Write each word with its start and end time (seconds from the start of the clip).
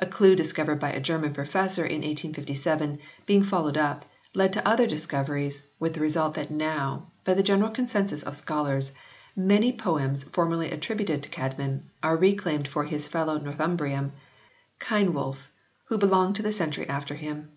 A 0.00 0.06
clue 0.06 0.34
discovered 0.34 0.80
by 0.80 0.90
a 0.90 1.00
German 1.00 1.32
professor 1.32 1.84
in 1.86 2.00
1857, 2.02 2.98
being 3.24 3.44
followed 3.44 3.76
up, 3.76 4.04
led 4.34 4.52
to 4.54 4.68
other 4.68 4.84
discoveries, 4.84 5.62
with 5.78 5.94
the 5.94 6.00
result 6.00 6.34
that 6.34 6.50
now, 6.50 7.12
by 7.24 7.34
the 7.34 7.42
general 7.44 7.70
consent 7.70 8.10
of 8.12 8.36
scholars, 8.36 8.90
many 9.36 9.72
poems 9.72 10.24
formerly 10.24 10.72
attributed 10.72 11.22
to 11.22 11.28
Csedmon 11.30 11.82
are 12.02 12.16
reclaimed 12.16 12.66
for 12.66 12.82
his 12.82 13.06
fellow 13.06 13.38
Northumbrian, 13.38 14.10
Cynewulf, 14.80 15.52
who 15.84 15.98
belonged 15.98 16.34
to 16.34 16.42
the 16.42 16.50
century 16.50 16.88
after 16.88 17.14
him. 17.14 17.52